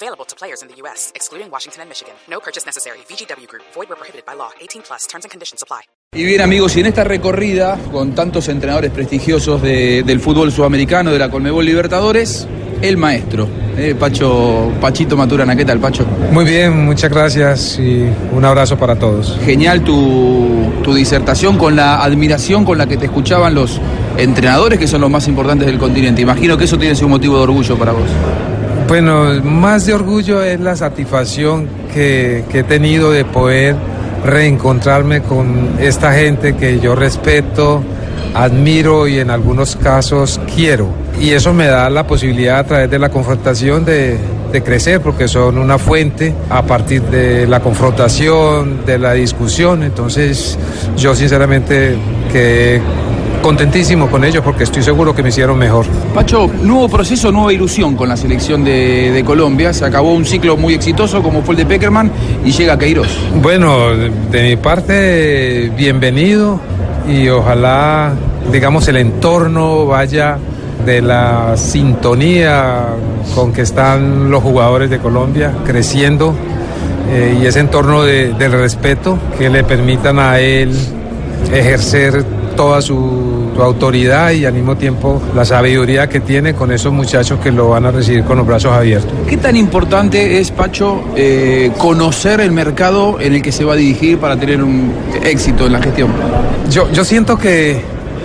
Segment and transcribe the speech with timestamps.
[0.00, 2.14] Available to players in the U.S., excluding Washington and Michigan.
[2.30, 2.98] No purchase necessary.
[3.10, 3.64] VGW Group.
[3.74, 4.50] Void where prohibited by law.
[4.60, 5.08] 18 plus.
[5.10, 5.80] Terms and conditions apply.
[6.14, 11.10] Y bien amigos, y en esta recorrida con tantos entrenadores prestigiosos de- del fútbol sudamericano,
[11.10, 12.46] de la Colmebol Libertadores,
[12.80, 16.06] el maestro, eh, Pacho, Pachito Maturana, ¿qué tal Pacho?
[16.30, 19.36] Muy bien, muchas gracias y un abrazo para todos.
[19.44, 23.80] Genial tu, tu disertación con la admiración con la que te escuchaban los
[24.16, 26.22] entrenadores que son los más importantes del continente.
[26.22, 28.08] Imagino que eso tiene sido un motivo de orgullo para vos.
[28.88, 33.76] Bueno, más de orgullo es la satisfacción que, que he tenido de poder
[34.24, 37.82] reencontrarme con esta gente que yo respeto,
[38.34, 40.88] admiro y en algunos casos quiero.
[41.20, 44.18] Y eso me da la posibilidad a través de la confrontación de,
[44.64, 49.82] crecer porque son una fuente a partir de la confrontación, de la discusión.
[49.82, 50.58] Entonces
[50.96, 51.96] yo sinceramente
[52.32, 52.80] quedé
[53.52, 55.86] contentísimo con ellos porque estoy seguro que me hicieron mejor.
[56.14, 59.72] Pacho, nuevo proceso, nueva ilusión con la selección de, de Colombia.
[59.72, 62.10] Se acabó un ciclo muy exitoso como fue el de Peckerman
[62.44, 63.08] y llega Queiroz.
[63.40, 66.60] Bueno, de de mi parte, bienvenido
[67.08, 68.12] y ojalá,
[68.52, 70.36] digamos, el entorno vaya
[70.84, 72.84] de la sintonía
[73.34, 76.34] con que están los jugadores de Colombia creciendo
[77.10, 80.70] eh, y ese entorno de- del respeto que le permitan a él
[81.50, 82.24] ejercer
[82.56, 87.40] toda su, su autoridad y al mismo tiempo la sabiduría que tiene con esos muchachos
[87.40, 89.10] que lo van a recibir con los brazos abiertos.
[89.28, 93.76] ¿Qué tan importante es, Pacho, eh, conocer el mercado en el que se va a
[93.76, 94.92] dirigir para tener un
[95.24, 96.12] éxito en la gestión?
[96.70, 97.80] Yo, yo siento que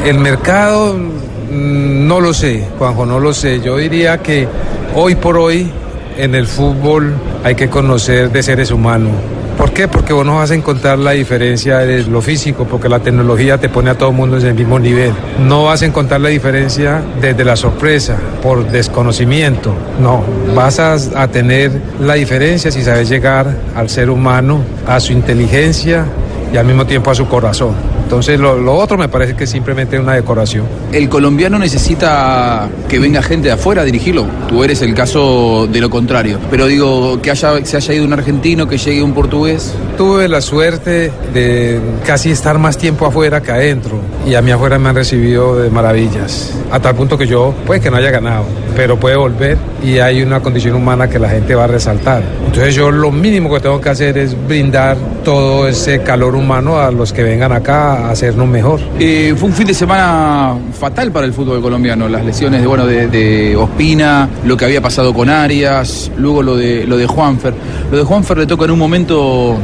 [0.05, 3.59] el mercado, mm, no lo sé, Juanjo, no lo sé.
[3.59, 4.47] Yo diría que
[4.93, 5.67] hoy por hoy
[6.15, 7.11] en el fútbol
[7.43, 9.13] hay que conocer de seres humanos.
[9.57, 9.87] ¿Por qué?
[9.87, 13.69] Porque vos no vas a encontrar la diferencia de lo físico, porque la tecnología te
[13.69, 15.13] pone a todo el mundo en el mismo nivel.
[15.39, 19.73] No vas a encontrar la diferencia desde la sorpresa, por desconocimiento.
[19.99, 20.23] No,
[20.55, 26.05] vas a, a tener la diferencia si sabes llegar al ser humano, a su inteligencia
[26.53, 27.73] y al mismo tiempo a su corazón.
[28.03, 30.65] Entonces lo, lo otro me parece que es simplemente una decoración.
[30.91, 34.27] El colombiano necesita que venga gente de afuera a dirigirlo.
[34.47, 36.39] Tú eres el caso de lo contrario.
[36.49, 39.73] Pero digo, que haya, se haya ido un argentino, que llegue un portugués.
[39.97, 44.79] Tuve la suerte de casi estar más tiempo afuera que adentro y a mí afuera
[44.79, 48.45] me han recibido de maravillas, a tal punto que yo puede que no haya ganado,
[48.75, 52.23] pero puede volver y hay una condición humana que la gente va a resaltar.
[52.45, 56.91] Entonces yo lo mínimo que tengo que hacer es brindar todo ese calor humano a
[56.91, 58.79] los que vengan acá a hacernos mejor.
[58.99, 62.07] Eh, fue un fin de semana fatal para el fútbol colombiano.
[62.07, 66.55] Las lesiones de, bueno, de, de Ospina, lo que había pasado con Arias, luego lo
[66.55, 67.53] de, lo de Juanfer.
[67.91, 69.57] Lo de Juanfer le toca en un momento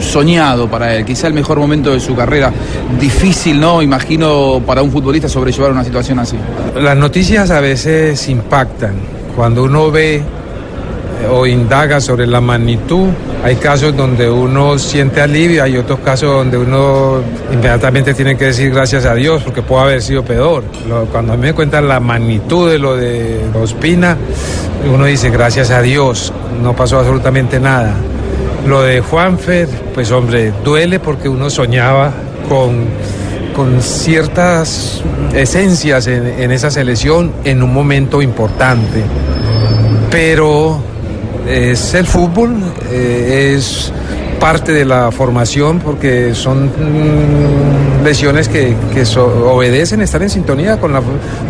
[0.00, 2.52] soñado para él, quizá el mejor momento de su carrera.
[3.00, 3.82] Difícil, ¿no?
[3.82, 6.36] Imagino para un futbolista sobrellevar una situación así.
[6.80, 8.94] Las noticias a veces impactan.
[9.36, 10.22] Cuando uno ve eh,
[11.30, 13.08] o indaga sobre la magnitud,
[13.44, 17.20] hay casos donde uno siente alivio, hay otros casos donde uno
[17.52, 20.64] inmediatamente tiene que decir gracias a Dios porque puede haber sido peor.
[21.10, 24.16] Cuando a mí me cuentan la magnitud de lo de Ospina,
[24.92, 26.32] uno dice gracias a Dios,
[26.62, 27.94] no pasó absolutamente nada.
[28.66, 32.12] Lo de Juanfer, pues hombre, duele porque uno soñaba
[32.48, 32.84] con,
[33.56, 35.02] con ciertas
[35.34, 39.02] esencias en, en esa selección en un momento importante.
[40.10, 40.80] Pero
[41.48, 42.54] es el fútbol,
[42.90, 43.92] eh, es
[44.38, 50.78] parte de la formación porque son mm, lesiones que, que so- obedecen estar en sintonía
[50.78, 51.00] con la,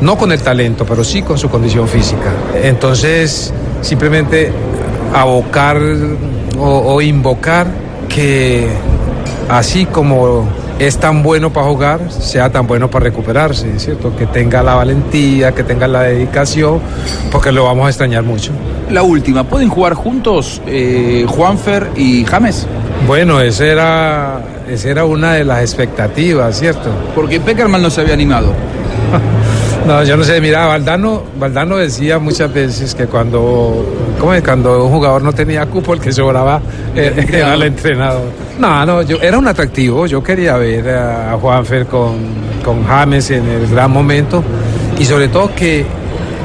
[0.01, 2.31] no con el talento, pero sí con su condición física.
[2.63, 4.51] Entonces, simplemente
[5.15, 5.81] abocar
[6.59, 7.67] o, o invocar
[8.09, 8.69] que
[9.49, 10.47] así como
[10.79, 14.17] es tan bueno para jugar, sea tan bueno para recuperarse, ¿cierto?
[14.17, 16.81] Que tenga la valentía, que tenga la dedicación,
[17.31, 18.53] porque lo vamos a extrañar mucho.
[18.91, 22.67] La última, ¿pueden jugar juntos eh, Juanfer y James?
[23.07, 26.91] Bueno, esa era, esa era una de las expectativas, ¿cierto?
[27.15, 28.53] Porque Peckerman no se había animado.
[29.87, 33.85] No, yo no sé, mira, Valdano, Valdano decía muchas veces que cuando,
[34.19, 34.43] ¿cómo es?
[34.43, 36.61] cuando un jugador no tenía cupo, el que sobraba
[36.95, 38.23] era el entrenador.
[38.59, 42.15] No, no, yo, era un atractivo, yo quería ver a Juanfer con,
[42.65, 44.45] con James en el gran momento
[44.99, 45.85] y sobre todo que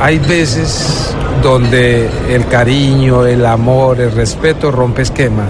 [0.01, 5.43] hay veces donde el cariño, el amor, el respeto rompe esquema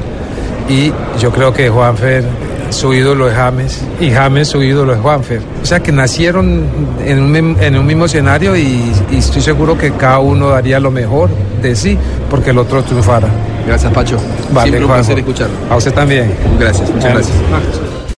[0.67, 2.25] y yo creo que Juanfer
[2.69, 5.41] su ídolo es James y James su ídolo es Juanfer.
[5.61, 6.65] O sea que nacieron
[7.05, 10.91] en un, en un mismo escenario y, y, estoy seguro que cada uno daría lo
[10.91, 11.29] mejor
[11.61, 11.97] de sí
[12.29, 13.27] porque el otro triunfara.
[13.65, 14.17] Gracias Pacho.
[14.51, 15.55] Vale, Siempre un placer escucharlo.
[15.69, 16.33] A usted también.
[16.59, 18.06] Gracias, muchas gracias.